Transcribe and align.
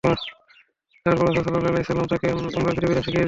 তারপর 1.03 1.25
রাসূলুল্লাহ 1.27 1.43
সাল্লাল্লাহু 1.45 1.71
আলাইহি 1.71 1.83
ওয়াসাল্লাম 1.85 2.09
তাকে 2.13 2.27
উমরার 2.57 2.75
বিধি-বিধান 2.75 3.01
শিখিয়ে 3.03 3.07
দিলেন। 3.11 3.19